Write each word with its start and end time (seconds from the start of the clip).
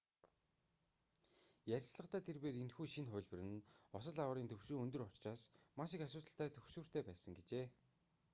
ярилцлагадаа 1.75 2.21
тэрбээр 2.27 2.59
энэхүү 2.63 2.87
шинэ 2.93 3.09
хувилбар 3.11 3.41
нь 3.47 3.63
осол 3.97 4.17
аваарын 4.23 4.49
түвшин 4.51 4.81
өндөр 4.83 5.01
учраас 5.07 5.41
маш 5.77 5.89
их 5.95 6.03
асуудалтай 6.07 6.49
түгшүүртэй 6.55 7.03
байсан 7.09 7.33
гэжээ 7.35 7.65